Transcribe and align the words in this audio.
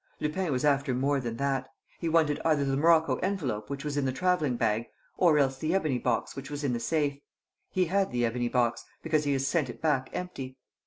"Lupin 0.19 0.51
was 0.51 0.65
after 0.65 0.95
more 0.95 1.19
than 1.19 1.37
that. 1.37 1.67
He 1.99 2.09
wanted 2.09 2.41
either 2.43 2.65
the 2.65 2.75
morocco 2.75 3.17
envelope 3.17 3.69
which 3.69 3.85
was 3.85 3.97
in 3.97 4.05
the 4.05 4.11
traveling 4.11 4.55
bag, 4.57 4.87
or 5.15 5.37
else 5.37 5.59
the 5.59 5.75
ebony 5.75 5.99
box 5.99 6.35
which 6.35 6.49
was 6.49 6.63
in 6.63 6.73
the 6.73 6.79
safe. 6.79 7.19
He 7.69 7.85
had 7.85 8.11
the 8.11 8.25
ebony 8.25 8.49
box, 8.49 8.83
because 9.03 9.25
he 9.25 9.33
has 9.33 9.45
sent 9.45 9.69
it 9.69 9.79
back 9.79 10.09
empty. 10.11 10.57